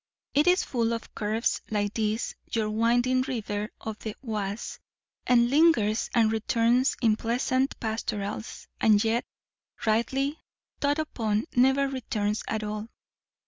It 0.33 0.47
is 0.47 0.63
full 0.63 0.93
of 0.93 1.13
curves 1.13 1.61
like 1.69 1.93
this, 1.93 2.33
your 2.51 2.71
winding 2.71 3.21
river 3.21 3.69
of 3.79 3.99
the 3.99 4.15
Oise; 4.27 4.79
and 5.27 5.47
lingers 5.51 6.09
and 6.15 6.31
returns 6.31 6.95
in 7.03 7.15
pleasant 7.17 7.79
pastorals; 7.79 8.65
and 8.79 9.03
yet, 9.03 9.25
rightly 9.85 10.39
thought 10.79 10.97
upon, 10.97 11.43
never 11.55 11.87
returns 11.87 12.41
at 12.47 12.63
all. 12.63 12.87